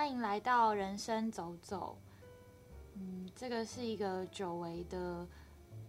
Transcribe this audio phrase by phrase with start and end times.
[0.00, 1.94] 欢迎来到人生走走。
[2.94, 5.28] 嗯，这个是一个久违的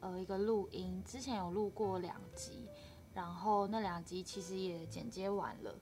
[0.02, 2.68] 呃一个录音，之前有录过两集，
[3.14, 5.74] 然后那两集其实也剪接完了。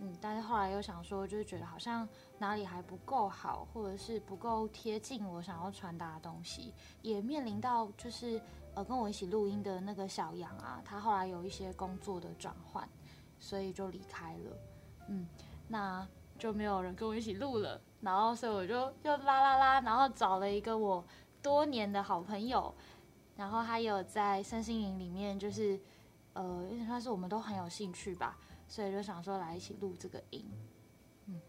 [0.00, 2.06] 嗯，但是后来又想说，就是觉得好像
[2.36, 8.42] 哪里还不够好，或者是不够贴近我想要传达的东西，也面临到就是
[8.74, 12.88] 呃跟我一起录音的那个小杨啊，他后来有一些工作的转换，
[13.38, 14.56] 所以就离开了。
[15.10, 15.28] 嗯，
[15.68, 16.04] 那
[16.38, 21.04] 就没有人跟我一起录了，然后所以我就又啦啦啦，然后找了一个我
[21.42, 22.72] 多年的好朋友，
[23.36, 25.78] 然后他有在身心营里面，就是
[26.32, 28.38] 呃，有点算是我们都很有兴趣吧。
[28.70, 30.44] 所以就想说来一起录这个音，
[31.26, 31.40] 嗯，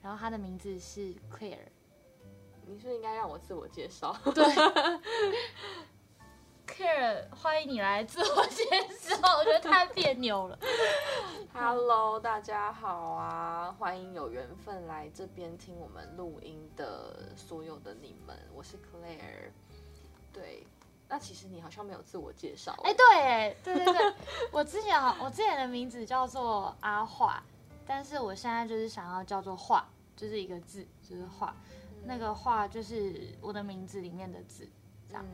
[0.00, 1.66] 然后他的名字是 Claire，
[2.64, 4.44] 你是应该让我自我介绍，对
[6.68, 8.64] ，Claire，欢迎你来自我介
[8.98, 10.58] 绍，我觉得太别扭了。
[11.52, 19.50] Hello，大家好啊，欢迎有缘分来这边听我们录音的所有的你们，我是 Claire，
[20.32, 20.66] 对。
[21.10, 22.76] 那其实你好像没有自我介绍。
[22.84, 24.14] 哎，对，对对对，
[24.52, 27.42] 我之前好，我之前的名字叫做阿画，
[27.86, 31.56] 但是我现在就是想要叫做画，就是一个字，就是画，
[32.04, 34.68] 那个画就是我的名字里面的字，
[35.08, 35.24] 这样。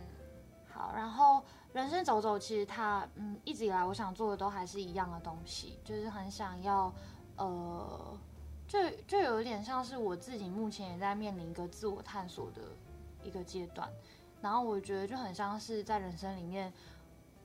[0.75, 1.41] 好，然后
[1.72, 6.92] 人生走走，其实它，嗯，一直以来我想做的都还是一样的东西，就是很想要，
[7.36, 8.19] 呃，
[8.66, 12.61] 就就有一点像是我自己目前也在面临一个自我探索的
[13.22, 13.89] 一个阶段。
[14.42, 16.72] 然后我觉得就很像是在人生里面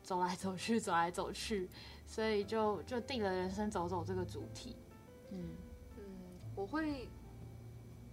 [0.02, 1.70] 走来走去，走来走去，
[2.08, 4.76] 所以就就定了人生走走这个主题。
[5.30, 5.52] 嗯
[5.98, 6.04] 嗯，
[6.56, 7.08] 我会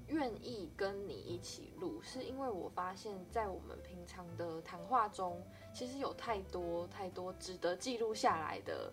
[0.08, 5.42] 愿意跟你一起录，是因为我发现，在我们平常的谈话中，
[5.74, 8.92] 其实有太多太多值得记录下来的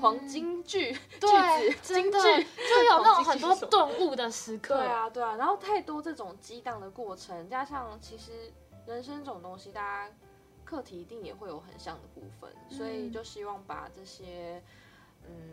[0.00, 4.76] 黄金句句子，金句就有那种很多顿悟的时刻。
[4.76, 8.52] 对啊，对啊，然后太多这种激荡的过程，加上其实。
[8.86, 10.12] 人生这种东西，大家
[10.64, 14.62] 课题一定也会有很像的部分，所以就希望把这些嗯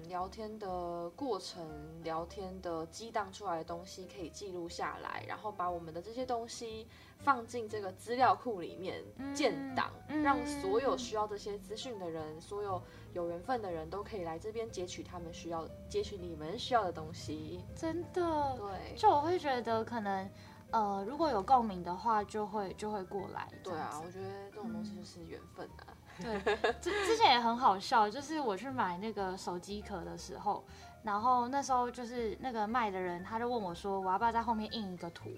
[0.08, 6.88] 聊天的过程、聊天的激荡出来的东西可以记录下来，然后把我们的这些东西
[7.20, 9.92] 放进这个资料库里面建档，
[10.24, 12.82] 让所有需要这些资讯的人，所有
[13.14, 17.64] 有缘分的人都可以来这边截取他们需要、截取你们需要的东西。
[17.76, 20.30] 真的，对，就我会觉得可能。
[20.70, 23.48] 呃，如果有共鸣的话，就会就会过来。
[23.64, 25.96] 对啊，我觉得这种东西就是缘分啊。
[26.22, 30.64] 对，之之前也很好笑，就是我去买那个手机壳的时候，
[31.04, 35.30] 然后那时候就是那个卖的人，他就问我说，我要不要在后面印一个图？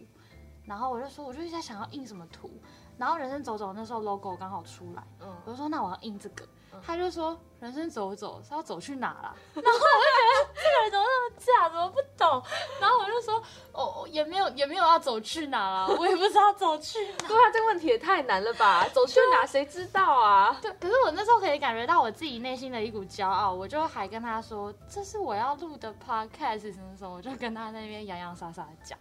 [0.65, 2.49] 然后我就说，我就在想要印什么图。
[2.97, 6.45] 然后人生走走那时候 logo 刚好出来，嗯，我就说那我要印这个。
[6.85, 12.43] 他就说：“人生走走是要走去哪啦？” 然后我就觉得这个人怎么那么假，怎么不懂？
[12.79, 13.41] 然后我就说
[13.73, 18.87] ：“哦，也没有，也没有要走去哪啦， 我也不知道走去哪。”对啊，这个问题也太难了吧？
[18.93, 20.57] 走去哪谁知道啊？
[20.61, 28.97] 对，可是我那时候可以感觉到我自己内心的一股骄傲，我就还跟他说：“这是我要录的 podcast 什么什么。”我就跟他那边洋洋洒洒的讲。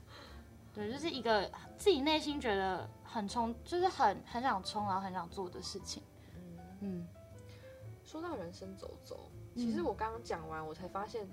[0.74, 6.02] 对，就是一个自己内心觉得很冲，就是很很想冲，然后很想做的事情。
[6.36, 7.08] 嗯嗯。
[8.08, 11.28] 说到人生走走，其实我刚刚讲完，我才发现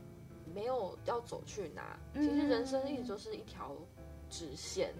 [0.53, 1.97] 没有要走去哪。
[2.13, 3.73] 其实人生一直都是一条
[4.29, 4.93] 直线，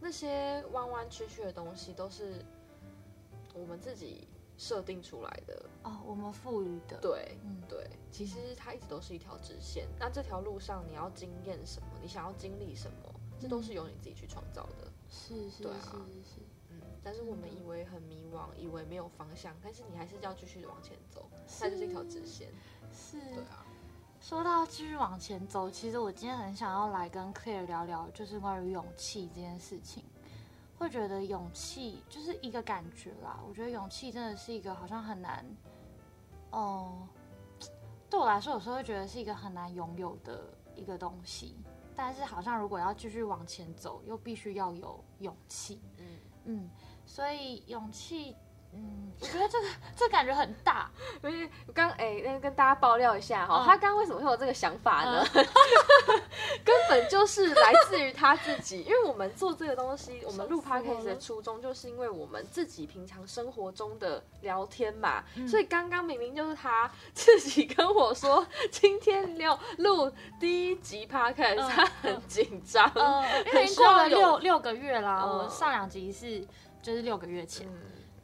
[0.00, 2.44] 那些弯弯曲曲的东西都是
[3.52, 6.96] 我们自己设定出来的哦，我们赋予的。
[7.02, 9.88] 对，嗯，对，其实它一直都是一条直线。
[9.98, 14.86] 那这条路上你要经验什么，你想要经历什么，这都是由你自己去创造的。
[15.08, 16.40] 是是是是是。
[17.02, 21.28] 但是我们以为很迷惘，以为没有方向，但是你还是要继续往前走，
[21.58, 22.48] 它就是一条直线。
[22.92, 23.64] 是，对啊。
[24.20, 30.04] 说到继续往前走，其实我今天很想要来跟 Claire 聊聊，就是关于勇气这件事情。
[30.76, 35.44] 会觉得勇气就是一个感觉啦，我觉得勇气真的是一个好像很难，
[36.50, 37.06] 哦，
[38.08, 40.42] 对我来说有时候会觉得是一个很难拥有的
[40.74, 41.54] 一个东西。
[41.94, 45.82] 但是好像如果要继续往前走，又必须要有勇气。
[45.98, 46.70] 嗯嗯。
[47.12, 48.36] 所以勇气，
[48.72, 49.66] 嗯，我觉得这个
[49.96, 50.88] 这感觉很大。
[51.24, 55.26] 因为刚哎，那跟大家爆料一下哈，他刚为什么会有这个想法呢？
[56.64, 58.82] 根本就是来自于他自己。
[58.82, 65.24] 因为我们做这个东西， 我们录 podcast 的初衷，就是因为我们自己平常生活中的聊天嘛。
[65.48, 72.88] 所以刚刚明明就是他自己跟我说，今天要录第一集 podcast，他很紧张，
[73.46, 75.26] 因为过了六六个月啦。
[75.26, 76.46] 我们上两集是。
[76.82, 77.68] 就是六个月前，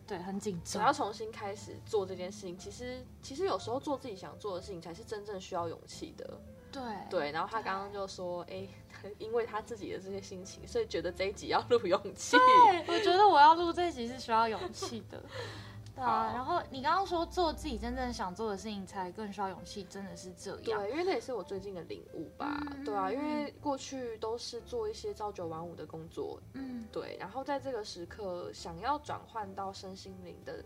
[0.07, 0.83] 对，很紧张。
[0.83, 6.41] 我要重新开始做这件事情，其实其实有时候做自己想做的事情，才是真正需要勇气的。
[6.73, 8.69] 对对，然后他刚刚就说，哎、
[9.19, 12.37] 因为他自己的这些心情，所以觉得这一集要录勇气。
[12.37, 15.23] 对，我觉得我要录这集是需要勇气的。
[15.97, 20.61] 对啊，然后你刚刚说做自己真正想做的事情才更需要勇气，真的是这样。
[20.63, 22.63] 对，因为那也是我最近的领悟吧。
[22.71, 22.85] 嗯。
[22.85, 30.63] 对啊，因嗯为过去都是做一些朝九晚五的工作，嗯，对，然后在这个时刻想要转换到身心灵的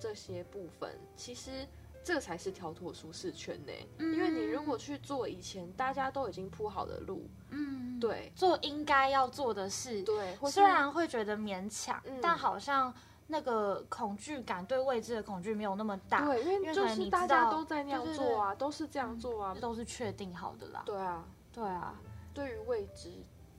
[0.00, 1.64] 这些部分，其实
[2.02, 3.72] 这才是跳脱舒适圈呢。
[3.98, 4.12] 嗯。
[4.14, 8.32] 因为你如果去做以前大家都已经铺好的路，嗯，对。
[8.34, 12.18] 做应该要做的事，对，虽然会觉得勉强，嗯。
[12.20, 12.92] 但好像
[13.32, 20.82] 那个恐惧感对未知的恐惧没有那么大，对，因因为就是大家都在那样做啊，都是这样做啊这，都是确定好的啦。
[20.84, 21.98] 对啊，对啊，
[22.34, 23.10] 对于未知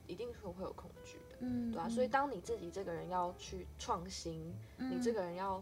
[0.06, 1.38] 一定是会有恐惧的。
[1.40, 5.60] 嗯，对啊，所以当你自己这个人要去创新，你嗯这个人要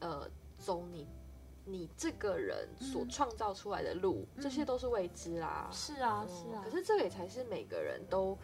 [0.00, 1.06] 呃走你
[1.66, 5.68] 你这个人所嗯创造出来的路，这些都是未知啦。
[5.70, 8.36] 是啊嗯是啊，可是这个也才是每个人都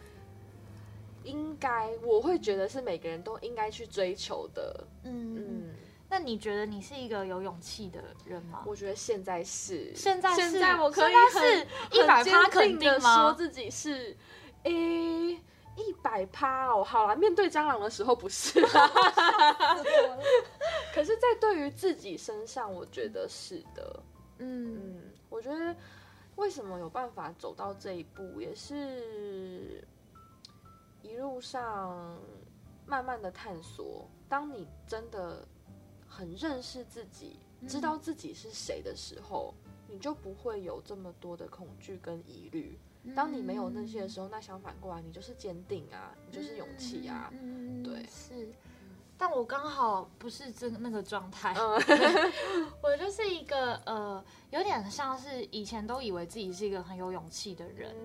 [1.23, 4.85] 应该，我会觉得是每个人都应该去追求的。
[5.03, 5.37] 嗯嗯。
[5.37, 5.75] 嗯，
[6.09, 8.63] 那你觉得你是一个有勇气的人吗？
[8.65, 11.67] 我觉得现在是，现在是现在我可以是很
[12.07, 14.15] 100%很坚肯定的说自己是，
[14.63, 15.39] 诶。
[15.75, 18.61] 一百趴哦，好啦，面对蟑螂的时候不是，
[20.93, 23.99] 可是，在对于自己身上，我觉得是的。
[24.37, 25.75] 嗯嗯，我觉得
[26.35, 29.83] 为什么有办法走到这一步，也是
[31.03, 32.17] 一路上
[32.87, 34.09] 慢慢的探索。
[34.27, 35.47] 当你真的
[36.07, 39.53] 很认识自己，知道自己是谁的时候，
[39.87, 42.79] 你就不会有这么多的恐惧跟疑虑。
[43.15, 47.31] 当你没有那些的时候，那相反过来，你就是坚定啊，你就是勇气啊。
[47.83, 48.51] 对是。
[49.15, 52.31] 但我刚好不是这那个状态，嗯
[52.81, 57.95] 我就是一个呃，有点像是以前都以为自己是一个很有勇气的人，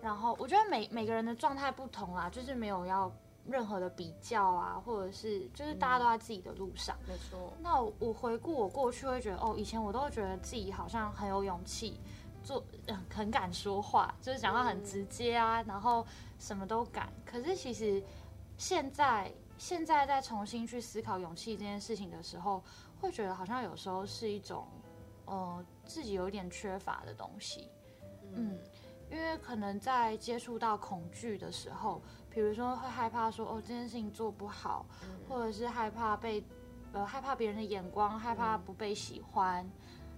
[0.00, 3.10] 然后我觉得每每个人的状态不同啊，就是没有要
[3.46, 6.96] 任何的比较啊，或者是就是大家都在自己的路上。
[7.06, 11.98] 没错，那我我回顾我过去，会觉得哦，以前我都会觉得自己好像很有勇气，
[12.44, 16.06] 做、呃、很敢说话，就是讲话很直接啊，然后
[16.38, 17.12] 什么都敢。
[17.24, 18.02] 可是其实
[18.56, 22.62] 现在现在在重新去思考勇气这件事情的时候，
[23.00, 24.68] 会觉得好像有时候是一种
[25.24, 27.68] 呃自己有一点缺乏的东西。
[28.34, 28.58] 嗯，
[29.10, 34.84] 因为可能在接触到恐惧的时候，比如说会害怕说哦这件事情做不好，
[35.28, 36.44] 或者是害怕被
[36.92, 39.68] 呃害怕别人的眼光，害怕不被喜欢，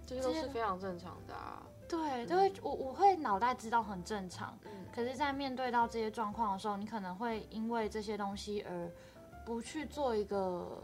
[0.06, 1.62] 这些都是非常正常的啊。
[1.88, 8.90] 对，都会我我会脑袋知道很正常，嗯可是，在面对到这些状况的时候，你可能会因为这些东西而
[9.44, 10.80] 不去做一个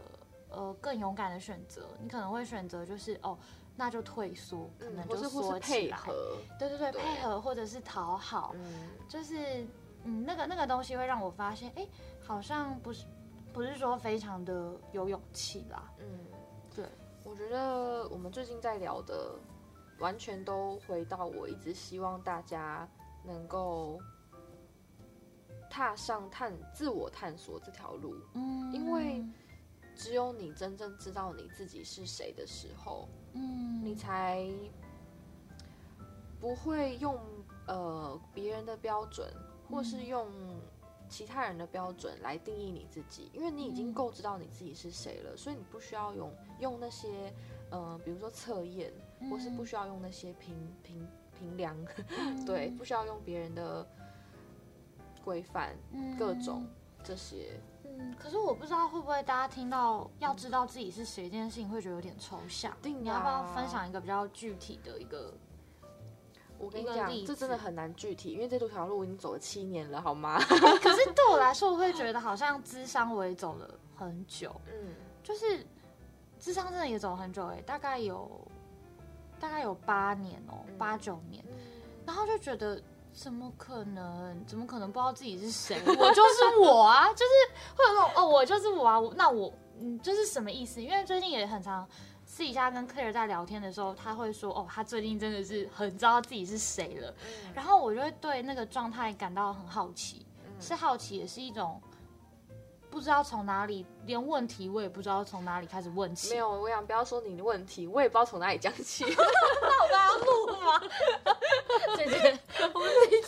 [0.49, 3.37] 呃更勇敢的选择，你可能会选择就是哦。
[3.77, 8.89] 那就退缩，可能就是缩起来，配合，对对对，配合或者是讨好，嗯。
[9.07, 9.63] 就是
[10.03, 11.87] 嗯，那个那个东西会让我发现，哎，
[12.19, 13.05] 好像不是
[13.53, 15.91] 不是说非常的有勇气啦。
[15.99, 16.19] 嗯，
[16.75, 16.85] 对，
[17.23, 19.35] 我觉得我们最近在聊的，
[19.99, 22.89] 完全都回到我一直希望大家
[23.23, 23.99] 能够
[25.69, 29.23] 踏上探自我探索这条路，嗯，因为
[29.95, 33.07] 只有你真正知道你自己是谁的时候，
[33.37, 34.47] 嗯，你才
[36.39, 37.17] 不会用
[37.67, 39.31] 呃别人的标准，
[39.69, 40.27] 或是用
[41.09, 43.93] 其他人的标准来定义你自己，因为你已经嗯。
[43.93, 47.33] 够知道你自己是谁了，所以你不需要用用那些
[47.69, 48.91] 呃，比如说测验，
[49.29, 51.07] 或是不需要用那些评评
[51.37, 51.75] 评量，
[52.17, 52.45] 嗯。
[52.45, 53.85] 对，不需要用别人的
[55.23, 55.75] 规范，
[56.17, 56.65] 各种
[57.03, 57.59] 这些。
[57.99, 62.71] 嗯，可是我不知道会不会大家听到要知道自己是谁这件事情会觉得有点抽象。
[62.81, 65.33] 定你要不要啊分享一个比较具体的一个？
[66.59, 70.39] 我跟你讲这真的很难具体，因为这条路我已经走了七年了，好吗？
[70.81, 75.65] 可是对我来说，我会觉得好像智商我也走了很久，嗯就是
[76.39, 78.29] 智商真的也走了很久哎、大概有
[79.39, 81.53] 大概有八年哦、嗯八九年，嗯
[82.05, 82.81] 然后就觉得。
[83.17, 84.45] 怎么可能？
[84.45, 85.81] 怎么可能不知道自己是谁？
[85.87, 87.07] 我就是我啊！
[87.13, 88.99] 就是会有那种哦，我就是我啊！
[88.99, 90.79] 我那我嗯，就是什么意思？
[90.81, 91.87] 因为最近也很常
[92.25, 97.09] 私底下跟 Claire 在聊天的时候，他会说哦，他最近真的是很知道自己是谁了。
[97.09, 101.81] 嗯然后我就会对那个状态感到很好奇，嗯是好奇，也是一种
[102.97, 106.31] 不知道从哪里，连问题我也不知道从哪里开始问起。
[106.31, 109.05] 没有，我想不要说你的问题，我也不知道从哪里讲起。
[109.05, 110.81] 那我刚刚录吗？
[111.95, 112.39] 姐姐，
[112.73, 113.21] 我们这一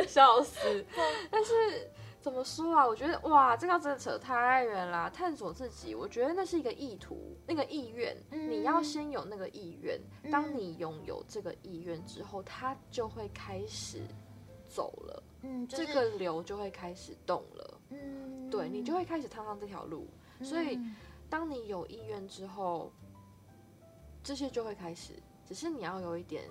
[0.00, 0.82] 起，笑死！
[1.30, 1.90] 但是
[2.22, 2.86] 怎么说啊？
[2.86, 5.10] 我觉得哇，这个真的扯太远啦。
[5.10, 10.00] 探索自己，我觉得那是一个意图，那个意愿，你要先有那个意愿。
[10.32, 14.00] 当你拥有这个意愿之后，它就会开始
[14.66, 15.22] 走了。
[15.42, 17.75] 嗯，这个流就会开始动了。
[17.90, 20.08] 嗯，对你就会开始踏上这条路。
[20.42, 20.78] 所以，
[21.30, 22.92] 当你有意愿之后，
[24.22, 25.14] 这些就会开始。
[25.46, 26.42] 只是你要有一点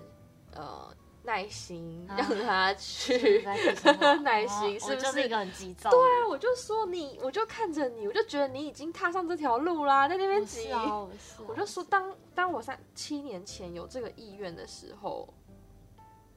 [0.52, 0.90] 呃
[1.22, 3.42] 耐心，让他 去
[4.24, 5.90] 耐心，是不是一个很急躁？
[5.90, 10.72] 对啊，我就说你，我就看着你，我就觉得你已经踏上这条路啦，在那边急。
[10.72, 15.28] 我就说，当当我三七年前有这个意愿的时候，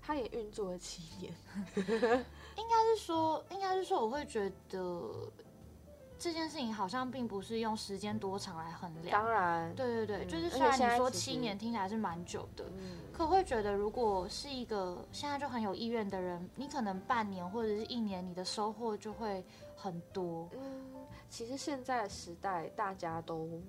[0.02, 1.34] 他也运作了七年。
[2.60, 5.10] 应该是说，应该是说，我会觉得。
[6.22, 9.24] 这件事情好像并不是用时间多长来衡量。
[9.24, 12.66] 当然，对对对，就是虽然你说七年听起来是蛮久的，
[13.14, 19.42] 可会觉得如果是一个现在就很有意愿的人，你可能半年或者是一年，你的收获就会
[19.78, 20.50] 很多。
[20.52, 20.92] 嗯，
[21.30, 23.62] 其实现在的时代，大家都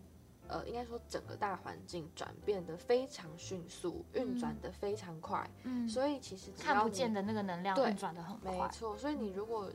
[0.51, 5.49] 呃，应该说整个大环境转变的非常迅速，运转的非常快。
[5.63, 8.53] 嗯，所以其实看不见的那个能量运转的很快。
[8.53, 9.71] 没错，所以你如果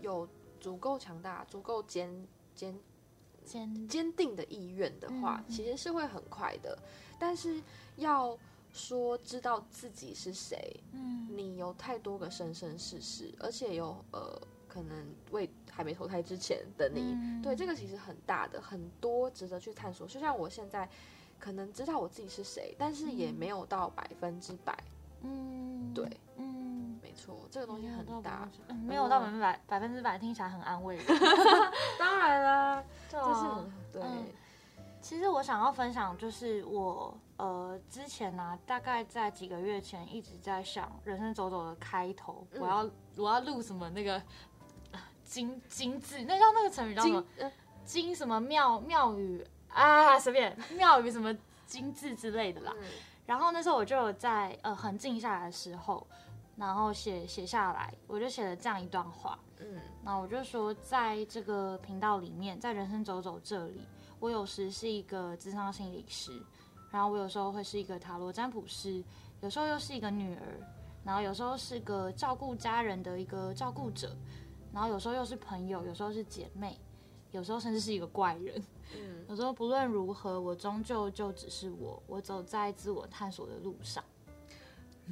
[0.00, 0.28] 有。
[0.58, 2.74] 足够强大、足够坚坚
[3.44, 6.76] 坚坚定的意愿的话，其实是会很快的。
[7.20, 7.62] 但是
[7.96, 8.36] 要
[8.72, 20.06] 说知道自己是谁，嗯，你有太多个生生世世，而且有呃，可能为还没投胎之前的你，对这个其实很大的，很多值得去探索。
[20.06, 20.88] 就像我现在
[21.38, 24.74] 可能知道我自己是谁，但是也没有到百分之百，
[25.20, 26.98] 嗯，对，嗯。
[27.02, 28.48] 没错，这个东西很大，
[28.86, 31.04] 没有到百分百百分之百，听起来很安慰人。
[31.98, 33.42] 当然啦，就是
[33.92, 34.02] 对。
[35.00, 44.20] 其实我想要分享，就是我呃之前呢，大概在几个月前一直在想人生走走的开头，我要我要录什么那个
[45.26, 47.22] 金金字，那叫那个成语叫什么？
[47.84, 50.18] 金什么庙庙宇啊？
[50.18, 52.74] 随便庙宇什么金字之类的啦。
[53.26, 56.06] 然后那时候我就有在呃很静下来的时候。
[56.58, 59.38] 然后写写下来，我就写了这样一段话。
[59.58, 63.82] 嗯，那我就说，在这个频道里面，在人生走走这里，
[64.20, 66.32] 我有时是一个智商心理师，
[66.90, 69.04] 然后我有时候会是一个塔罗占卜师，
[69.42, 70.40] 有时候又是一个女儿，
[71.04, 74.16] 然后有时候是个照顾家人的一个照顾者，
[74.76, 76.78] 然后有时候又是朋友，有时候是姐妹，
[77.30, 78.62] 有时候甚至是一个怪人。
[78.94, 84.04] 嗯，有时候不论如何，我终究就只是我，我走在自我探索的路上。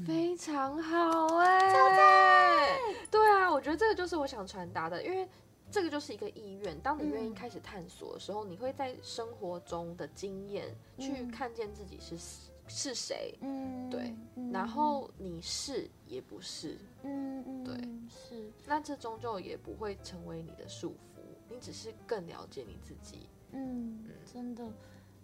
[0.06, 2.78] 非常好哎，
[3.10, 5.26] 对啊，我觉得这个就是我想传达的，因为
[5.70, 6.78] 这个就是一个意愿。
[6.80, 12.18] 当你愿意开始探索的时候，你会在生活中的经验去看见自己是
[12.66, 14.14] 是谁，嗯，对，
[14.52, 17.74] 然后你是也不是，嗯嗯，对，
[18.08, 24.66] 是，那这终究也不会成为你的束缚，你只是更了解你自己，嗯，真的。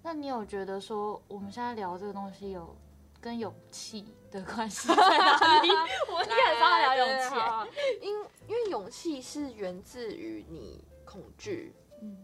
[0.03, 2.75] 那你有觉得说我们现在聊这个东西有？
[3.23, 5.69] 跟勇气的关系在哪里？
[6.11, 7.71] 我也很想聊勇气，
[8.01, 8.17] 因
[8.49, 12.17] 因为勇气是源自于你恐惧，嗯，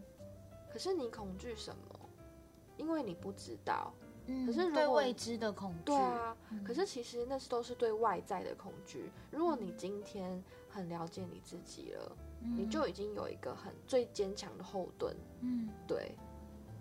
[0.73, 1.99] 可是你恐惧什么？
[2.77, 3.93] 因为你不知道，
[4.27, 9.09] 嗯，可是对未知的恐惧，对啊，可是其实那是都是对外在的恐惧。
[9.31, 12.15] 如果你今天很了解你自己了，
[12.55, 16.11] 你就已经有一个很最坚强的后盾，嗯，对。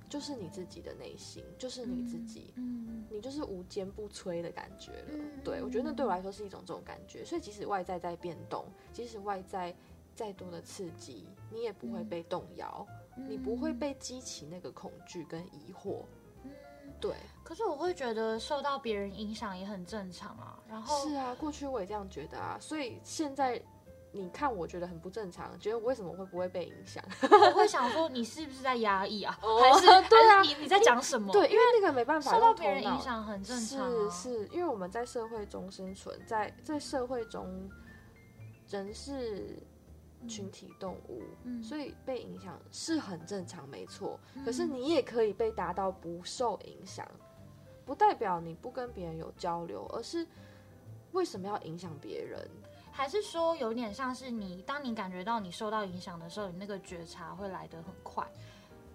[0.08, 5.24] 就是你自己的内心，就是你自己，嗯，你就是无坚不摧的感觉了。
[5.42, 9.74] 对我觉得那对我来说是一种这种感觉，所以即使外在在变动，即使外在
[10.14, 12.86] 再多的刺激，你也不会被动摇，
[13.16, 16.04] 你不会被激起那个恐惧跟疑惑。
[17.00, 17.16] 对。
[17.46, 20.58] 可是我会觉得受到别人影响也很正常啊。
[20.68, 23.62] 然后是啊，过去我也这样觉得啊，所以现在。
[24.12, 27.04] 你看，我觉得很不正常，觉得我为什么会不会被影响？
[27.20, 29.38] 我会想说，你是不是在压抑啊？
[29.42, 30.40] 还是对啊？
[30.40, 31.30] 你你在讲什么？
[31.34, 33.90] 对，因为那个没办法，受到别人影响很正常。
[33.90, 37.68] 是是，因为我们在社会中生存，在在社会中，
[38.70, 39.62] 人是
[40.26, 41.22] 群体动物，
[41.62, 44.18] 所以被影响是很正常，没错。
[44.46, 47.06] 可是你也可以被达到不受影响，
[47.86, 50.26] 不代表你不跟别人有交流，而是
[51.12, 52.46] 为什么要影响别人？
[52.90, 58.26] 还是说有点像是你，当你感觉到你受到影响的时候，你那个觉察会来得很快，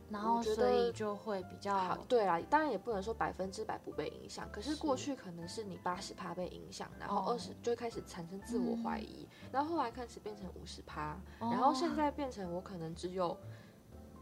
[0.09, 1.97] 然后所以就会比较好。
[2.07, 13.37] 对啦，当然也不能说百分之百不被影响，可是过去可能是你八十趴被影响，然后二十就开始产生自我怀疑，然后后来开始变成五十趴，然后现在变成我可能只有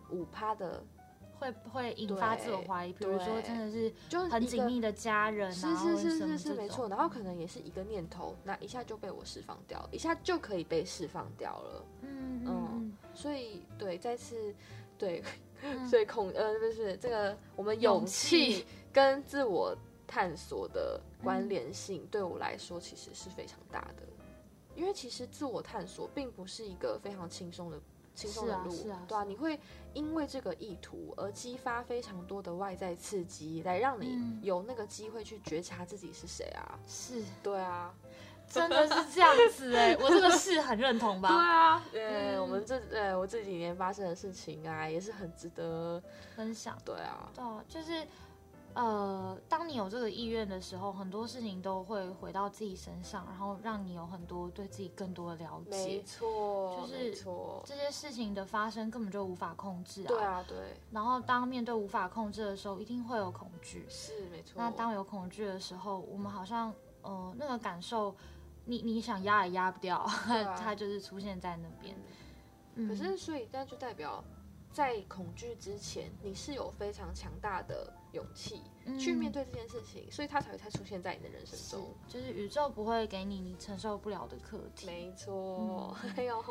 [0.10, 0.84] 五趴的
[1.39, 11.86] 会会引发自我怀疑，比如说真的是就是很紧密的家人是是是是是没错，然后可能也是一个念头，那一下就被我释放掉了，一下就可以被释放掉了。
[12.01, 14.53] 嗯嗯嗯所以对，再次
[14.98, 15.24] 对，
[15.63, 24.03] 嗯所以恐呃不是这个我们勇气 跟自我探索的关联性，对我来说其实是非常大的。
[24.75, 27.77] 因为其实自我探索并不是一个非常轻松的
[28.20, 29.60] 轻松的路，是啊是啊对啊，你会
[29.94, 34.40] 因为这个意图而激发非常多的外在刺激，来让你嗯。
[34.42, 36.78] 有那个机会去觉察自己是谁啊？
[36.88, 37.24] 是。
[37.42, 37.94] 对啊，
[38.50, 46.02] 真的是这样子哎，我这个是很认同吧 对，啊，对，嗯我们这呃我这几年发生的事情啊，也是很值得，
[46.36, 46.78] 分享。
[46.84, 48.06] 对啊，对啊，就是
[48.74, 56.04] 呃，当你有这个意愿的时候，很多事情都会回到自己身上，然后让你有很多对自己更多的了解没。
[56.04, 57.14] 错，就是，
[57.66, 60.08] 这些事情的发生根本就无法控制啊。
[60.08, 60.24] 对。
[60.24, 60.58] 啊，对，
[60.92, 63.86] 然后当面对无法控制的时候，一定会有恐惧。
[63.90, 64.54] 是没错。
[64.56, 68.16] 那当有恐惧的时候，我们好像呃那个感受，
[68.66, 71.96] 你你想压也压不掉，啊 它就是出现在那边。
[72.76, 74.24] 嗯可是，所以那就代表，
[74.72, 78.62] 在恐惧之前，你是有非常强大的勇气
[79.00, 79.46] 去面对。
[79.46, 84.86] 这件事情，所以他才会才出现在你的人生中。，就是宇宙不会给你你承受不了的课题。
[84.88, 86.44] 没错，嗯 哎呦，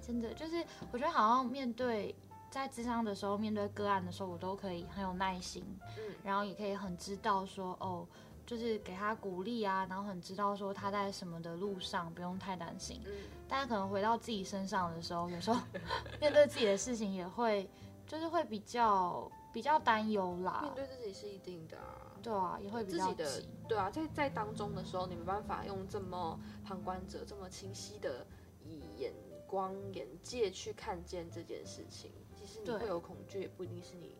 [0.00, 2.14] 真的就是，我觉得好像面对
[2.50, 5.64] 在智商的时候，面对个案的时候，我都可以很有耐心，
[5.98, 8.06] 嗯然后也可以很知道说，哦，
[8.46, 13.00] 就是给他鼓励啊，然后很知道说他在什么的路上，不用太担心。
[13.06, 13.12] 嗯，
[13.48, 15.60] 但是可能回到自己身上的时候，有时候
[16.20, 17.68] 面对自己的事情也会，
[18.06, 20.74] 就是会比较比较担忧啦面。
[20.74, 22.06] 对自己是一定的啊。
[22.22, 23.42] 对啊，也会比较自己的。
[23.68, 28.26] 对啊，在在当中的时候，你没办法用这么旁观者这么清晰的
[28.62, 29.12] 以眼
[29.46, 32.10] 光眼界去看见这件事情。
[32.36, 34.14] 其实你会有恐惧，也不一定是你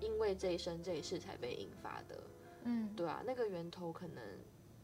[0.00, 2.18] 因为这一生这一世才被引发的。
[2.64, 4.22] 嗯对啊，那个源头可能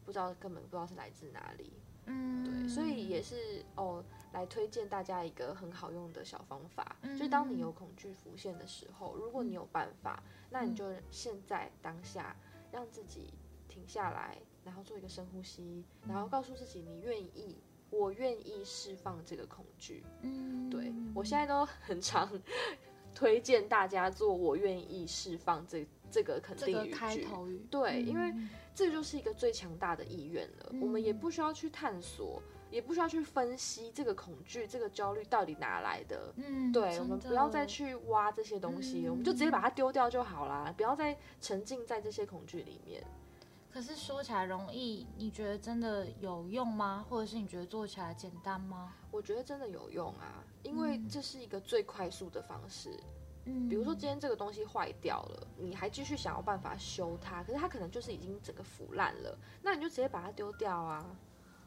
[0.05, 1.73] 不知道，根本不知道是来自哪里。
[2.05, 4.03] 嗯，对，所以也是哦，
[4.33, 12.35] 来推荐大家一个很好用的小方法，嗯就是当你有恐惧浮现的时候，如果你有办法，那你就现在当下
[12.71, 13.33] 让自己
[13.67, 17.57] 停下来，然后做一个深呼吸，然后告诉自己你愿意，
[17.89, 20.03] 我愿意释放这个恐惧。
[20.21, 22.29] 嗯，对我现在都很常
[23.15, 26.95] 推荐大家做我愿意释放这这个肯这个定语句。
[26.95, 30.71] 开头语，对，因为嗯这就是一个最强大的意愿了。
[30.79, 36.33] 我们也不需要去探索，也不需要去分析这个恐惧、这个焦虑到底哪来的。
[36.35, 43.03] 嗯，对，我们不要再去挖这些东西，嗯我们就直接把它丢掉就好啦，不要再沉浸在这些恐惧里面。
[43.69, 47.05] 可是说起来容易，你觉得真的有用吗？
[47.07, 48.93] 或者是你觉得做起来简单吗？
[49.11, 52.99] 我觉得真的有用啊，因为嗯这是一个最快速的方式。
[53.45, 61.05] 嗯，比如说今天这个东西坏掉了，你还继续想要办法修它，可是它可能就是已经整个腐烂了，那你就直接把它丢掉啊。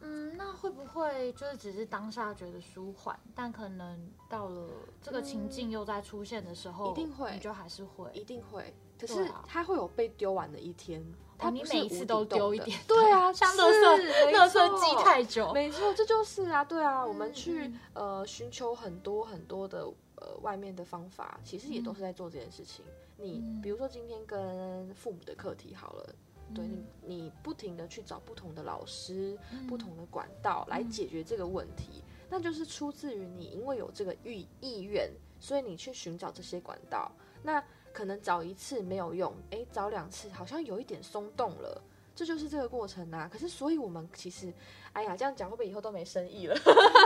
[0.02, 4.68] 嗯，那会不会就是只是当下觉得舒缓，但可能到了
[5.02, 7.32] 这个情境又在出现的时候，一定会。
[7.32, 8.10] 你就还是会。
[8.12, 11.04] 一定会，可是它会有被丢完的一天。
[11.38, 17.80] 它哦，你不是每一次都丢一点，对啊，像是垃圾，没垃圾积太久，没错，这就是啊，对啊，我们嗯去嗯。
[17.94, 19.86] 呃寻求很多很多的
[20.16, 22.84] 呃外面的方法，其实也都是在做这件事情。
[23.16, 23.60] 你嗯。
[23.62, 26.14] 比如说今天跟父母的课题好了，
[26.54, 37.12] 对你你不停的去找不同的老师、嗯不同的管道来解决这个问题，那就是出自于你因为有这个意意愿，所以你去寻找这些管道。
[37.42, 41.82] 那可能找一次没有用，诶，找两次好像有一点松动了。
[42.20, 43.26] 这就是这个过程啊！
[43.32, 44.52] 可是，所以我们其实，
[44.92, 46.54] 哎呀，这样讲会不会以后都没生意了？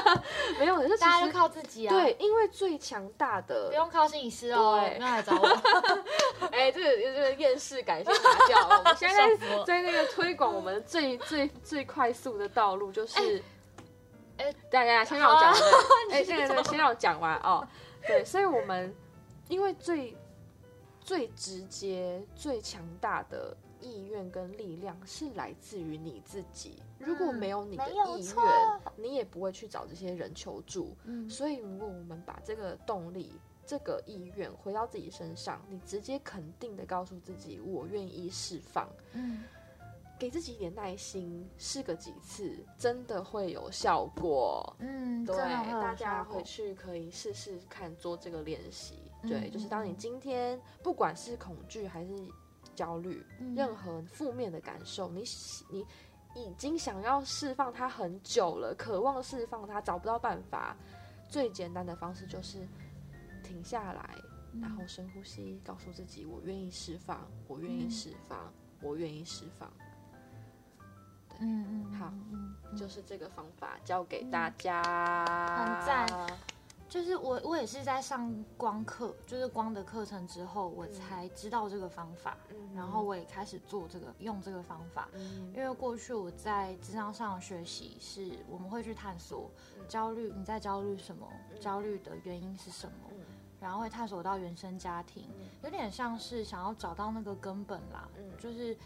[0.59, 5.47] 没有，可是大家就靠自己啊，，对，因为最强大的不用靠心理师哦，对不用来找我，
[6.51, 8.79] 哎，这个这个厌世感先拿掉哦。
[8.79, 13.41] 我们 现在在那个推广我们最最最快速的道路，就是，
[14.39, 15.63] 哎大家先让我讲完，
[16.11, 17.65] 哎，这个先让我讲完哦。
[18.05, 18.93] 对，所以我们
[19.47, 20.17] 因为最
[21.01, 26.83] 最直接、最强大的意愿跟力量是来自于你自己。
[26.99, 30.97] 如果嗯没有你的意错愿，你也不会去找这些人求助。
[31.05, 33.33] 嗯所以，如果我们把这个动力、
[33.67, 38.89] 这个意愿回到自己身上，你直接肯定的告诉自己：“我愿意释放。
[39.13, 39.43] 嗯，”
[40.19, 44.75] 给自己一点耐心，试个几次，真的会有效果。
[44.79, 48.95] 嗯，对，大家回去可以试试看做这个练习。
[49.23, 52.11] 嗯对，就是当你嗯今天不管是恐惧还是
[52.75, 55.25] 焦虑，嗯任何负面的感受，你
[55.71, 55.87] 你
[56.35, 60.77] 已经想要释放它很久了，渴望释放它，找不到办法。
[61.29, 62.69] 最简单的方式就是
[63.43, 64.11] 停下来，
[64.61, 69.73] 然后深呼吸，告诉自己我愿意释放，我愿意释放，我愿意释放。
[71.41, 72.13] 嗯嗯，好
[72.77, 74.81] 就是这个方法教给大家，
[75.57, 76.07] 很赞。
[76.95, 82.57] 就是我我也是在上光课，就是光的课程之后，我才知道这个方法，嗯。
[82.73, 85.09] 然后我也开始做这个用这个方法。
[85.15, 85.53] 嗯。
[85.53, 89.85] 因为过去我在职场上学习是，我们会去探索嗯。
[89.89, 91.27] 焦虑，你在焦虑什么，
[91.59, 93.17] 焦虑的原因是什么，嗯。
[93.61, 95.29] 然后会探索到原生家庭，
[95.65, 98.09] 有点像是想要找到那个根本啦。
[98.17, 98.31] 嗯。
[98.39, 98.77] 就是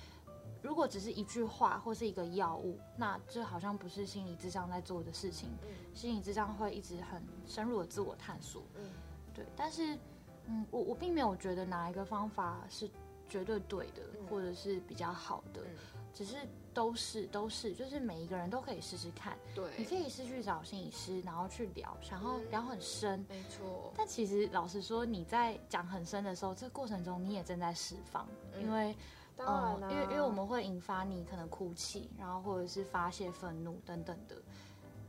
[0.62, 5.48] 如果只是一句话或是一个药物，那这好像不是心理智商在做的事情。
[5.62, 8.90] 嗯心理智商会一直很深入的自我探索，嗯
[9.34, 9.44] 对。
[9.56, 9.98] 但是，
[10.46, 12.88] 嗯，我我并没有觉得哪一个方法是
[13.28, 15.76] 绝对对的，或者是比较好的，嗯
[16.14, 16.36] 只是
[16.72, 19.36] 都是都是，就是每一个人都可以试试看。
[19.54, 23.24] 对你可，以是去找心理师，然后去聊，然后聊很深。
[23.28, 28.96] 没错，但其实老实说，你在讲很深的时候，这过程中你也正在释放，嗯因为
[29.38, 34.36] 当然啦因为因为我们会引发你可能哭泣，然后或者是发泄愤怒等等的。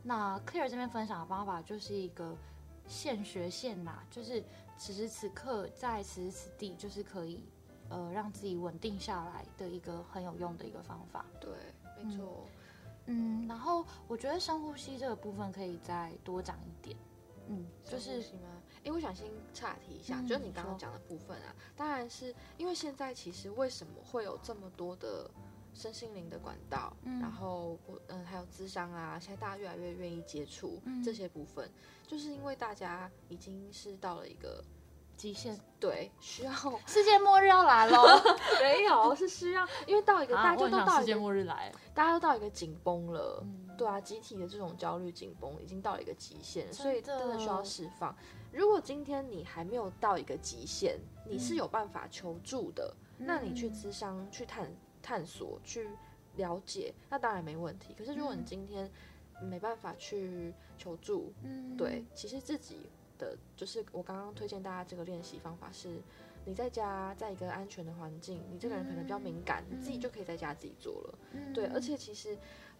[0.03, 2.35] 那 Clear 这边分享的方法就是一个
[2.87, 4.43] 现学现拿，就是
[4.77, 7.43] 此时此刻在此时此地，就是可以
[7.89, 11.25] 呃让自己稳定下来的一个很有用的一个方法。
[11.41, 11.51] 对，
[12.01, 12.45] 没错，
[13.07, 16.95] 嗯，然后我觉得深呼吸这个部分可以再多讲一点。
[17.47, 18.58] 嗯，就是深呼吸吗？
[18.83, 25.29] 哎，我想先岔题一下，嗯就是你刚刚讲的部分啊，当然是因为现在其实为什么会有这么多的
[25.73, 31.69] 身心灵的管道，嗯然后我嗯还有智商啊，现在大家越来越愿意接触嗯这些部分，
[32.07, 34.63] 就是因为大家已经是到了一个
[35.17, 36.51] 极限，对需要
[36.87, 38.03] 世界末日要来喽！
[38.61, 41.71] 没有是需要，因为到一个大家都到一个末日来。
[41.93, 43.41] 大家都到一个紧绷了。
[43.43, 48.13] 嗯对啊，集体的这种焦虑紧绷已经到了一个极限，所以真的需要释放。
[48.51, 55.89] 如果今天你还没有到一个极限，你是有办法求助的，那你去嗯咨商、去探探索、去
[56.35, 57.93] 了解，那当然没问题。
[57.97, 58.89] 可是如果你嗯今天
[59.41, 66.01] 没办法去求助，嗯对，其实自己的就是我刚刚推荐大家这个练习方法是。
[66.45, 71.19] 你在家，在一个安全的环境，你这个人可能比较敏感，你自己就可以在家自己做了。
[71.33, 72.35] 嗯对，而且其实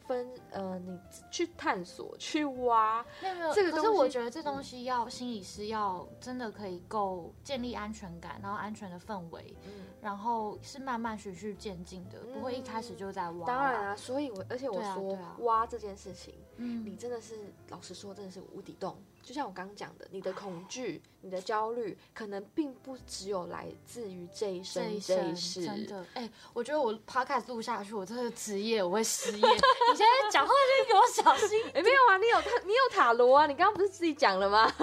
[0.09, 13.45] 分呃，你去探索、去挖，没有没有，这个可是我觉得这东西要心理师要真的可以够建立安全感，然后安全的氛围，嗯，然后是慢慢循序渐进的，不会一开始就在挖。
[13.45, 17.35] 当然，啊，所以我而且我说、挖这件事情，嗯，你真的是
[17.69, 19.01] 老实说，真的是无底洞。
[19.23, 29.37] 就像我刚刚讲的，你的恐惧、你的焦虑，可能并不只有来自于这一生这一世，真的，哎、我觉得我 podcast 录下去，我真的职业我会失业。
[29.37, 34.69] 你现在讲话就给我小心， 哎、没有啊，你有塔，你有塔罗啊，你刚刚不是自己讲了吗？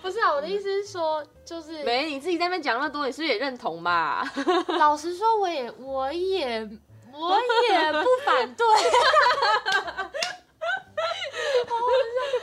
[0.00, 4.22] 不是啊，我的意思是说，就是没，你自己在那边讲那么多，你是不是也认同嘛？
[4.78, 6.60] 老实说，我也我也
[7.12, 8.66] 我也不反对。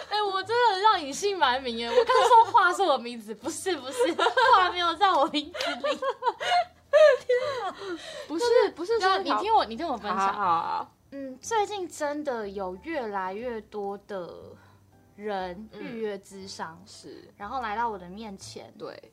[0.09, 4.13] 哎、我真的让隐姓埋我刚说话是我名字，不是不是，
[4.55, 5.99] 话没有在我名字里。
[8.27, 10.33] 不是，不是说你听我，你听我分享。
[10.33, 14.33] 好嗯，最近真的有越来越多的
[15.15, 19.11] 人嗯预约咨商，是然后来到我的面前，对，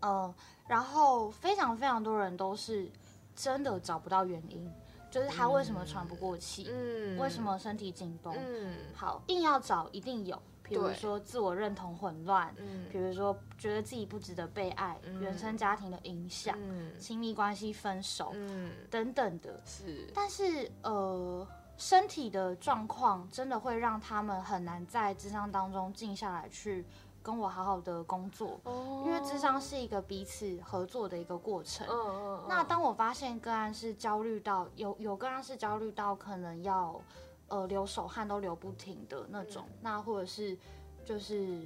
[0.00, 0.32] 呃，
[0.66, 2.90] 然后非常非常多人都是
[3.34, 4.70] 真的找不到原因，
[5.10, 7.42] 就是他为什么喘不过气，嗯，为什？
[7.42, 8.34] 么身体紧绷。
[8.36, 19.60] 嗯好，硬要找一定有，比如说自我认同混乱，嗯比如说觉得自己不值得被爱，嗯原生家庭的影响，嗯亲密关系分手、嗯，等等的。
[19.64, 26.84] 是，但是呃，身体的状况真的会让他们很难在智商当中静下来去
[27.22, 31.86] 跟我好好的工作，哦因为智商是一个彼此合作的一个过程。
[31.88, 37.00] 嗯嗯，那当我发现个案是焦虑到有有个案是焦虑到可能要
[37.48, 40.56] 呃流手汗都流不停的那种，嗯那或者是
[41.04, 41.64] 就是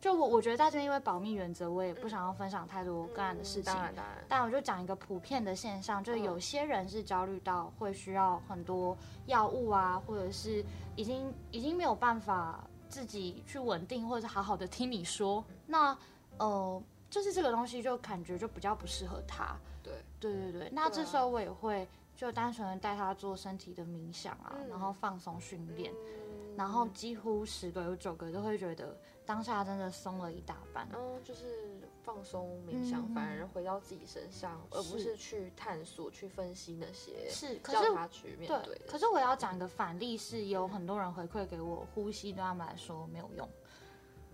[0.00, 3.72] 就我我觉得在这边因为保密原则，我也不想要分享太多个案的事情。
[3.72, 8.96] 嗯当然当然，但我就讲一个普遍的现象，就是嗯有些人是焦虑到会需要很多
[9.26, 15.42] 药物啊，或者是已经已经没有办法自己去稳定，或者是好好的听你说。
[15.66, 15.96] 那
[16.36, 19.56] 呃，就是这个东西就感觉就比较不适合他。
[19.82, 28.96] 对，对对对，那这时候我也会就单纯的带他做身体的冥想啊，嗯然后放松训练，嗯然后几乎十个有九个都会觉得
[29.26, 30.88] 当下真的松了一大半。
[30.94, 38.86] 嗯，就是放松冥想，嗯反而回到自己身上，而不是是去探索、去分析那些，是，可是叫他去面对的。
[38.86, 43.48] 可是我要讲一个反例是，有很多人回馈给我，呼吸对他们来说没有用。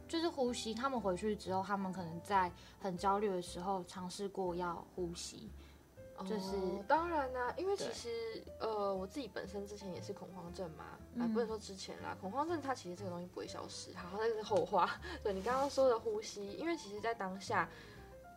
[0.07, 0.75] 就是呼吸。
[0.75, 5.49] 他们回去之后，他们可能在很焦虑的时候尝试过要呼吸。
[6.29, 15.01] 就是哦当然啦、因为其实呃，我自己本身之前也是恐慌症嘛，啊、嗯不能说之前啦，恐慌症它其实这个东西不会消失，好，那个是后话。
[15.23, 17.69] 对你刚刚说的呼吸，因为其实在当下，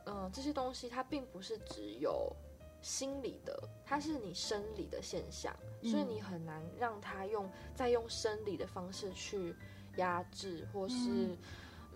[0.05, 2.33] 嗯、这些东西它并不是只有
[2.81, 6.09] 心理的，它是你生理的现象，所以嗯。
[6.09, 9.55] 你很难让它用再用生理的方式去
[9.97, 11.37] 压制，或是嗯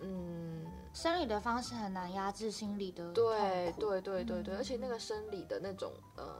[0.00, 4.56] 嗯生理的方式很难压制心理的对对对对对，嗯。
[4.56, 6.34] 而且那个生理的那种呃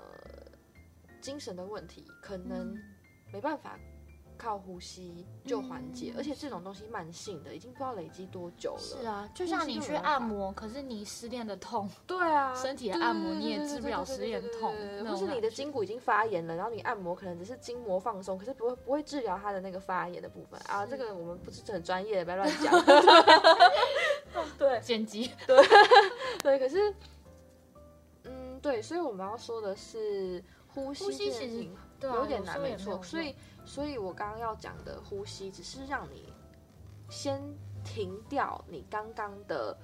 [1.21, 2.95] 精神的问题，可能嗯。
[3.31, 3.79] 没办法
[4.39, 8.79] 靠呼吸就缓解，嗯而且这种东西慢性的，已经不知道累积多久了。
[8.79, 20.87] 是啊，就像你去按摩，可是你失恋的痛，对啊，身体的按摩你也治不了失恋痛对对那或是你的筋骨已经发炎了，然后你按摩可能只是筋膜放松，可是不会不会治疗它的那个发炎的部分啊。
[20.87, 22.73] 这个我们不是很专业的，不要乱讲。
[24.57, 25.31] 对，剪辑。
[25.47, 25.57] 对
[26.43, 26.95] 对，可是，
[28.25, 33.03] 嗯，对，所以我们要说的是呼吸呼吸其对啊有点难，没错。
[33.03, 33.35] 所以，
[33.65, 36.33] 所以我刚刚要讲的呼吸，只是让你
[37.09, 37.43] 先
[37.85, 39.77] 停掉你刚刚的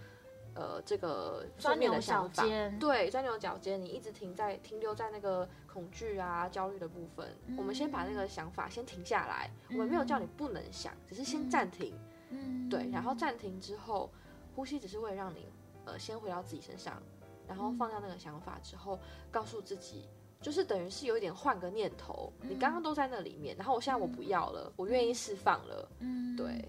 [0.54, 1.98] 呃这个钻牛。
[2.00, 7.26] 角尖，对，钻牛角尖，你一直停在停留在那个恐惧啊、焦虑的部分。
[7.56, 11.94] 我们先把那个想法先停下来，我们没有叫你不能想，只是先嗯暂停。
[12.30, 14.10] 嗯，对，然后暂停之后，
[14.54, 15.48] 呼吸只是为了让你
[15.84, 17.00] 呃先回到自己身上，
[17.46, 18.98] 然后嗯放下那个想法之后，
[19.30, 20.08] 告诉自己，
[20.44, 22.30] 就是等于是有一点换个念头。
[22.42, 25.88] 你刚刚嗯都在那里面，然后我现在我不要了，我愿意释放了。
[26.00, 26.68] 嗯，对，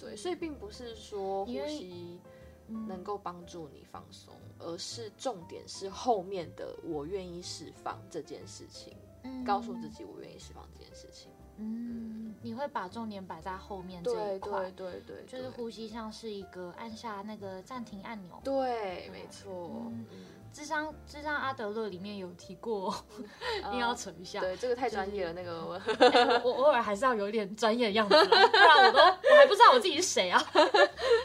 [0.00, 2.20] 对，所以并不是说呼吸
[2.68, 8.96] 嗯能够帮助你放松，而是重点是后面的我愿意释放这件事情，
[9.44, 11.32] 告诉自，己我愿意释放这件事情。
[11.56, 18.40] 嗯，你会把重点摆在后面这一块对，对对，就是呼吸像是一个按下那个暂停按钮。
[18.42, 19.86] 对，没错。
[19.90, 20.18] 嗯嗯
[20.54, 22.94] 智商智商阿德勒里面有提过，
[23.72, 24.40] 硬要扯一下。
[24.40, 25.32] 对，这个太专业了。
[25.32, 30.40] 那个 我哎我偶尔还是要有一点专业的样子，不然我都我还不知道我自己是谁啊。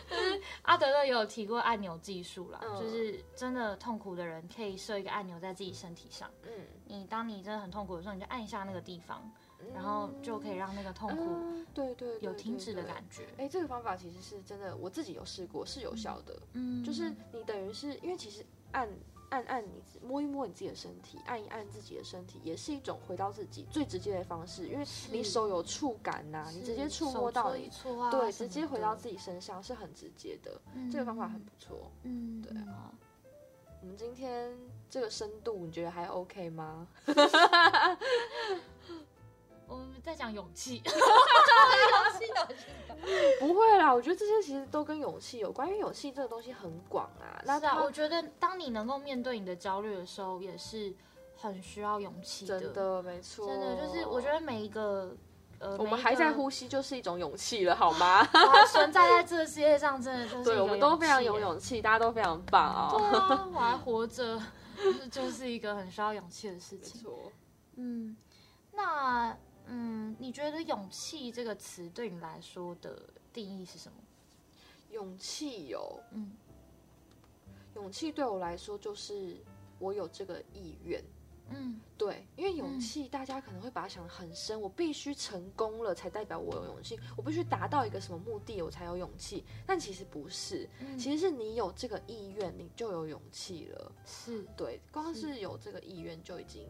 [0.10, 9.32] 就是阿德勒也有提过按钮技术啦，嗯就是真的痛苦的人可以设一个按钮在自己身体上，嗯，你当你真的很痛苦的时候，你就按一下那个地方，
[9.76, 12.82] 然后就可以让那个痛苦对对有停止的。
[12.84, 13.28] 感觉。
[13.38, 16.36] 哎，这个方法其实是真的，我自己有试过，是有效的。
[16.54, 18.90] 嗯，就是你等于是因为其实按
[19.30, 27.52] 按按你摸一摸你自己的身体，按一按自己的身体，也是一种回到自己最直接的方式，因为你手有触感呐、你直接触摸到
[28.12, 30.60] 对，直接回到自己身上是很直接的。
[30.74, 31.92] 嗯这个方法很不错。
[32.04, 32.92] 嗯，对啊。
[33.82, 34.52] 我们今天
[34.90, 36.86] 这个深度，你觉得还 OK 吗？
[39.70, 40.82] 我们在讲勇气，
[43.40, 47.40] 不会啦，我觉得这些其实都跟勇气有关，因为勇气这个东西很广啊。
[47.46, 50.94] 那我觉得当你能够面对你的焦虑的时候，也是
[51.38, 52.60] 很需要勇气的。
[52.60, 55.16] 真的没错，真的就是，我觉得每一个
[55.60, 58.26] 呃，我们还在呼吸就是一种勇气了，好吗？
[58.72, 61.40] 存在在这个世界上，真的就是对，我们都非常有。
[61.40, 62.96] 勇气，大家都非常棒哦。
[62.98, 64.42] 对啊，我还活着，
[64.76, 67.02] 就是就是一个很需要勇气的事没情。
[67.02, 67.32] 错，
[67.76, 68.16] 嗯，
[68.74, 69.38] 那
[69.72, 73.02] 嗯，你觉得勇气这个词对你来说的
[73.32, 73.98] 定义是什么？
[74.92, 76.32] 勇气有，嗯
[77.76, 79.38] 勇气对我来说就是
[79.78, 81.04] 我有这个意愿。
[81.52, 89.44] 嗯对，因为勇嗯气，大家可能会把它想得很深，我必须成功了才代表我有勇气，我必须达到一个什么目的我才有勇气。
[89.66, 93.92] 但其实不是，嗯，其实是你有这个意愿，你就有勇气了。
[94.06, 96.68] 是对，光是是有这个意愿就已经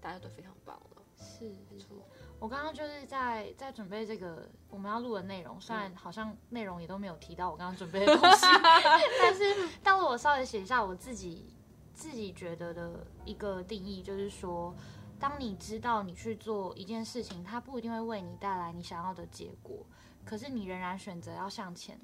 [0.00, 1.01] 大家都非常棒了。
[1.22, 1.96] 是没错。
[2.38, 8.46] 我刚刚就是在在准备这个我们要录的内容，虽然好像内容也都没有提到我刚刚准备的东西，
[9.22, 11.54] 但是但我稍微写一下我自己
[11.94, 14.74] 自己觉得的一个定义，就是说，
[15.20, 19.86] 当你知道你去做一件事情，它不一定会为你带来你想要的结果，
[20.24, 21.96] 可是你仍然选择要向前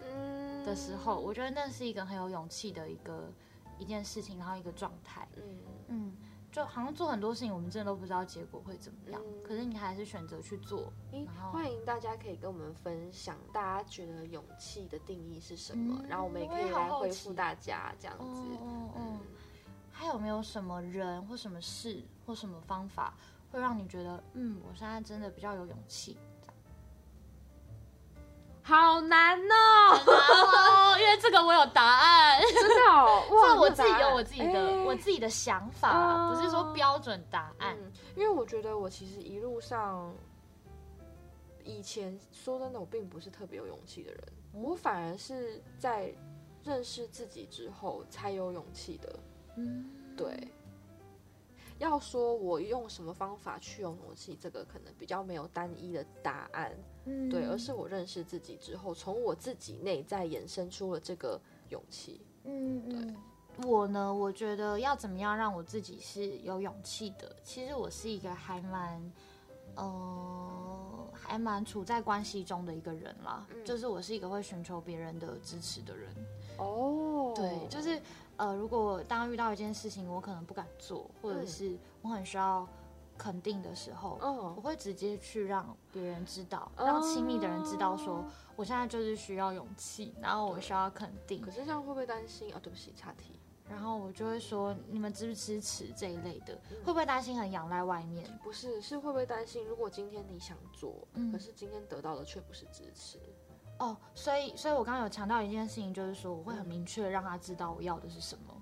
[0.00, 3.32] 嗯的时候，我觉得那是一个很有勇气的一个
[3.78, 5.26] 一件事情，然后一个状态。
[5.36, 6.16] 嗯嗯，
[6.50, 10.92] 就好像做很多事情，我们真的都不知道结果会怎么样，嗯可是你还是选择去做。
[11.52, 18.42] 欢迎大家可以跟我们分享，大家觉得勇气的定义是什么，嗯然后我们也可以来回复大家这样子。
[18.62, 19.18] 嗯哦，
[19.92, 23.14] 还有没有什么人或什么事或什么方法，
[23.52, 26.16] 会让你觉得，嗯，我现在真的比较有勇气？
[28.68, 37.74] 好难哦，哦，因为这个我有答案，真的哦，哇， 这我自己有我自己的、诶我自己的想法，哦不是说标准答案。
[37.80, 40.14] 嗯，因为我觉得我其实一路上
[41.64, 46.14] 以前说真的，我并不是特别有勇气的人，我反而是在
[46.62, 49.18] 认识自己之后才有勇气的。
[49.56, 50.52] 嗯，对，
[51.78, 56.76] 要说我用什么方法去有勇气，这个可能比较没有单一的答案。
[57.04, 62.20] 嗯对，而是我认识自己之后，从我自己内在衍生出了这个勇气。
[62.44, 63.14] 嗯对。
[63.66, 67.34] 我呢，我觉得要怎么样让我自己是有勇气的？
[67.42, 69.12] 其实我是一个还蛮，
[69.74, 73.44] 呃，还蛮处在关系中的一个人啦。
[73.52, 76.08] 嗯就是我是一个会寻求别人的支持的人。
[76.58, 78.00] 哦对，就是
[78.38, 82.66] 呃，如果当遇到一件事情我可能不敢做，或者嗯是我很需要
[83.16, 88.24] 肯定的时候，我嗯，会直接去让别人知道，让亲密的人知道说，哦
[88.56, 92.58] 我现在就是需要勇气，然后我需要肯定可，是这样会不会担心啊？
[92.62, 93.32] 对不起，岔题。
[93.68, 96.54] 然后我就会说，你们支不支持这一类的？
[96.70, 98.24] 嗯会不会担心很仰赖外面？
[98.42, 103.18] 不是，是会不会担心，如果今天你想做，嗯可是今天得到的却不是支持？
[103.78, 108.54] 哦，所以，所以我刚刚有强调一件事情，就是说我会很明确让他知道我要的是什么。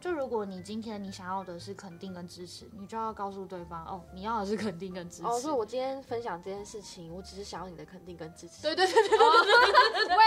[0.00, 5.26] 就如果你今天你想要的是肯定跟支持，你就要告诉对方，哦，你要的是肯定跟支持。
[5.26, 8.62] 哦，所以我今天分享这件事情，我只是想要你的肯定跟支持。
[8.62, 10.24] 对对对对对对对喂，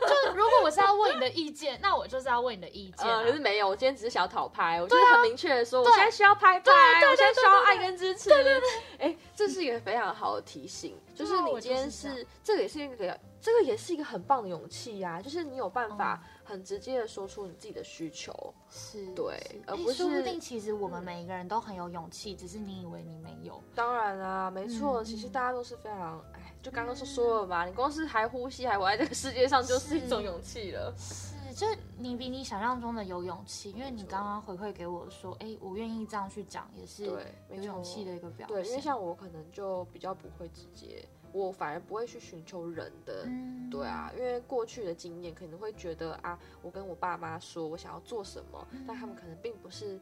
[0.00, 3.18] 就如果我是要问你的意见， 那我就是要问你的意见、啊。
[3.18, 6.72] 呃，可是没有，我今天只是想要讨拍，我就是很明确的说，我现在需要拍拍，
[7.10, 8.28] 我现在需要爱跟支持。
[8.28, 8.68] 对对对，
[8.98, 18.32] 哎，这是一个非常好的提醒，就是你今天就是这样是这个也是一个，这个也是一个很棒的勇气呀，就是你有办法很直接的说出你自己的需求。
[18.68, 23.62] 是，对是而不是说不是定其实我们每一个人都很有勇气，只是你以为你没有。
[23.74, 26.35] 当然啦，没错，嗯其实大家都是非常，哎，
[26.66, 30.92] 就刚刚说说了嘛，你光是还呼吸还活在这个世界上，就是一种勇气了。
[30.98, 31.64] 是，就
[31.96, 38.56] 你比你想象中的有勇气，因为你刚刚回馈给我说，哎、我愿意这样去讲，也是对没有勇气的一个表现。
[38.56, 43.22] 对，因为像我可能就比较不会直接，我反而不会去寻求人的。
[43.26, 50.00] 嗯，对啊，因为过去的经验可能会觉得啊，我跟我爸妈说我想要做什么，但他们可能并不是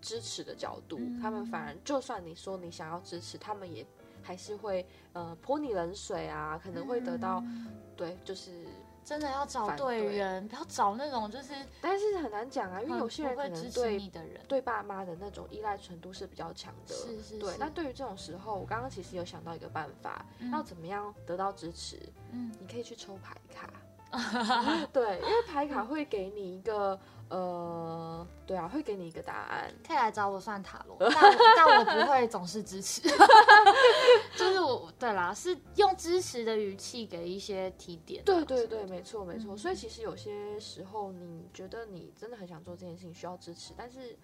[0.00, 3.84] 支持的角度，嗯他们反而就算你说你想要支持，他们也
[4.28, 8.66] 还是会呃泼你冷水啊，可能会得到、嗯对，就是，
[9.02, 14.38] 真的要找反对对人，不要找那种就是但是很难讲啊，因为有些人可能对你的人。
[14.46, 16.94] 对爸妈的那种依赖程度是比较强的。
[16.94, 21.98] 对，是是对那对于这种时候，我刚刚其实有想到一个办法，嗯要怎么样得到支持？
[22.32, 23.72] 嗯你可以去抽牌卡。
[24.92, 29.70] 对，因为牌卡会给你一个呃，对啊，会给你一个答案。
[29.86, 33.02] 可以来找我算塔罗， 但我但我不会总是支持，
[34.36, 38.24] 就是我对啦，是用支持的语气给一些提点啊。
[38.24, 39.54] 对对对，没错没错。
[39.54, 44.16] 嗯所以其实有些时候，你觉得你真的很想做这件事情，需要支持，但是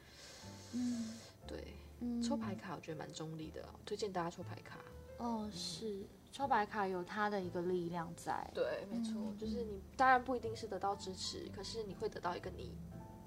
[0.72, 1.14] 嗯
[1.46, 4.78] 对嗯抽牌卡，我觉得蛮中立的，推荐大家抽牌卡。
[5.18, 8.44] 哦，是抽白卡有它的一个力量在。
[8.52, 12.76] 对，没错，嗯就是你当然不一定是得到支持，可是你会得到一个你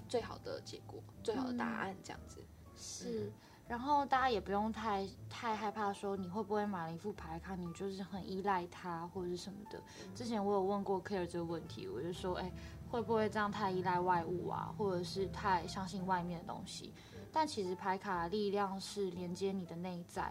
[0.06, 2.44] 最好的结果、最好的答案，这样子。
[2.76, 3.32] 是，
[3.66, 9.82] 然后大家也不用太太害怕说你会不会买了一副牌卡，你就是很依赖它或者是什么的。
[10.14, 12.52] 之前我有问过 Care 这个问题，我就说，哎，
[12.90, 16.92] 会不会这样太依赖外物啊，或者是太相信外面的东西？
[17.32, 20.30] 但其实牌卡的力量是连接你的内在，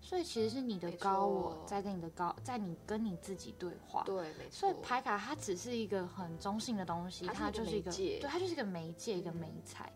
[0.00, 4.02] 所以其实是你的高我在跟你的高，在你跟你自己对话。
[4.04, 4.74] 对，没错所以。
[4.82, 9.92] 牌卡它只是一个很中性的东西，它就是一个对，它就是一个媒介，一个嗯媒材。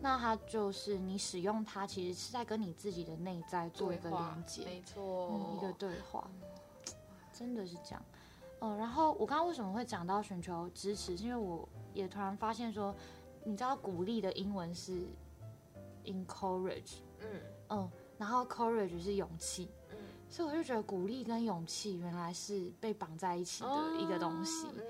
[0.00, 6.28] 那它就是你使用它，其实是在跟你自己的内在做一个连接，没错、嗯，一个对话，
[7.32, 8.04] 真的是这样。
[8.60, 12.94] 嗯，然后我刚刚为什么会讲到寻求支持，是因为我也突然发现说，
[13.44, 15.06] 你知道鼓励的英文是
[16.04, 17.40] encourage，嗯
[17.70, 17.90] 嗯，
[18.24, 19.98] 然后 courage 是勇气，嗯
[20.30, 24.66] 所以我就觉得鼓励跟勇气原来是被绑在一起的一个东西。
[24.78, 24.82] 嗯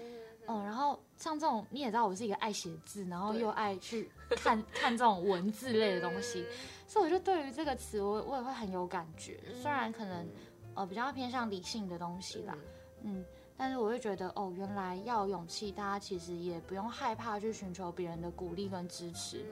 [0.46, 6.46] 嗯，然后像这种你也知道，我是一个爱写字，然后又爱去看 看这种文字类的东西，
[6.86, 9.40] 所以我就对于这个词我我也会很有感觉。
[9.60, 10.28] 虽然可能
[10.74, 12.56] 呃比较偏向理性的东西啦，
[13.02, 13.24] 嗯，
[13.56, 19.44] 但是我会觉得哦，原来要有勇气，大家其实也不用害怕去寻求别人的鼓励跟支持。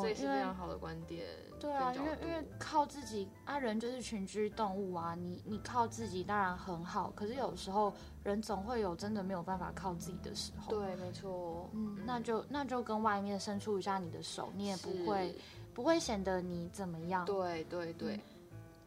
[0.00, 1.26] 这也是非常好的观点。
[1.60, 7.92] 对啊，因为因为靠自己啊，人就是群居动物啊，你你靠自己当然很好，可是有时候
[8.24, 10.72] 人总会有真的没有办法靠自己的时候。
[10.72, 11.68] 对，没错。
[11.72, 15.36] 嗯，那就那就跟外面伸出一下你的手，你也不会
[15.72, 17.24] 不会显得你怎么样。
[17.24, 18.18] 对对对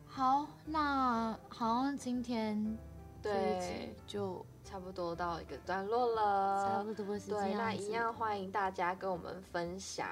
[0.06, 2.78] 好，那好像今天
[3.22, 6.68] 这一集对，就差不多到一个段落了。
[6.68, 7.74] 差不多是这对，那。
[7.74, 10.08] 一样欢迎大家跟我们分享。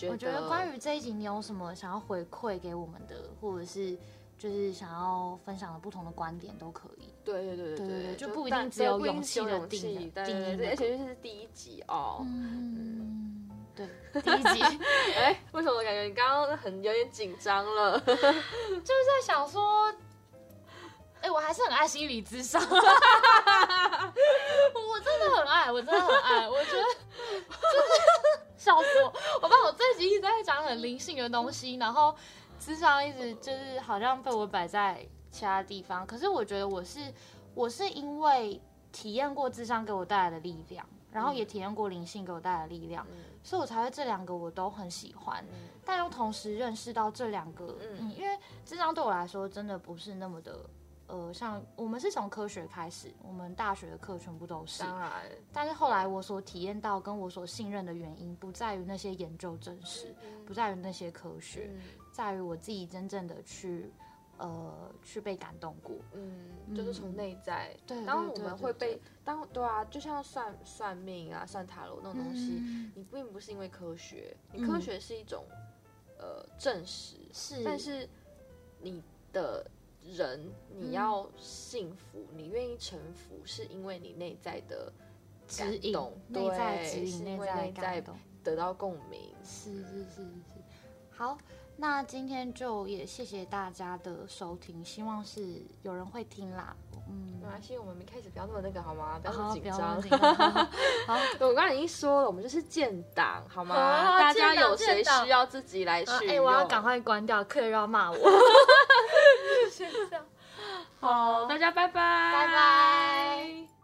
[0.00, 3.96] 觉我觉得关于这一集，你有什么想要回馈给我们的，或者是
[4.38, 7.12] 就是想要分享的不同的观点都可以。
[7.22, 12.20] 对对对对对对就不一定只有勇气勇的定义那对对，而个且就是第一集哦。
[12.22, 13.86] 嗯，对，
[14.22, 14.80] 第一集
[15.16, 18.00] 哎，为什么感觉你刚刚很有点紧张了？
[18.00, 19.92] 就是在想说，
[21.22, 22.68] 哎、我还是很爱心理智商， 我
[25.00, 27.88] 真的很爱，我真的很爱， 我觉得就是
[28.56, 29.12] 笑死我，
[29.42, 32.14] 我把我这集一直在讲很灵性的东西，然后
[32.58, 37.00] 智商一直就是好像被我摆在其他地方，可是我觉得我是
[37.54, 38.60] 我是因为
[38.92, 43.24] 体验过智商给我带来的力量，然后也体验过灵性给我带来的力量，嗯。
[43.42, 45.42] 所以我才会这两个我都很喜欢。
[45.50, 45.68] 嗯。
[45.84, 47.98] 但又同时认识到这两个，嗯。
[48.00, 50.58] 嗯，因为智商对我来说真的不是那么的，
[51.10, 55.10] 呃，像我们是从科学开始，我们大学的课全部都是，当然，
[55.52, 60.14] 但是后来我所体验到跟我所信任的原因，不在于那些研究证实，
[60.46, 61.80] 不在于那些科学，嗯。
[62.12, 63.90] 在于我自己真正的去，
[64.36, 65.96] 呃，去被感动过。
[66.12, 67.74] 嗯，就是从内在。
[67.86, 72.92] 对当我们会被当对啊，就像算算命啊、算塔罗那种东西，嗯。
[72.94, 74.66] 你并不是因为科学，你嗯。
[74.66, 75.44] 科学是一种、
[76.18, 78.08] 呃证实，是，但是
[78.80, 79.02] 你
[79.32, 79.64] 的
[80.04, 80.40] 人
[80.78, 84.92] 你嗯要幸福，你愿意臣服，是因为你内在的
[85.46, 85.92] 指引
[86.28, 88.16] 内在指引，内在感动。
[88.42, 89.34] 得到共鸣。
[89.44, 90.60] 是是是是，
[91.10, 91.36] 好，
[91.76, 96.74] 那今天就也谢谢大家的收听，希望是有人会听啦。
[97.10, 99.18] 嗯没，关系，我们一开始不要那么那个好吗？
[99.20, 99.80] 不要那好，么紧张。
[101.06, 103.74] 好 我刚才已经说了，我们就是建档，好吗？
[104.18, 106.46] 大家有谁需要自己来哎、取用？
[106.46, 108.16] 我要赶快关掉，客人又要骂我。
[109.70, 110.24] 先这样，
[111.00, 113.79] 好，大家拜拜拜拜。